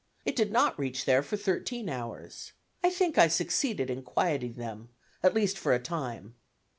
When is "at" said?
5.21-5.35